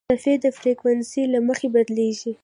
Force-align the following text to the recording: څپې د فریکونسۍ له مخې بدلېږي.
څپې 0.09 0.33
د 0.43 0.45
فریکونسۍ 0.57 1.23
له 1.33 1.39
مخې 1.47 1.67
بدلېږي. 1.75 2.31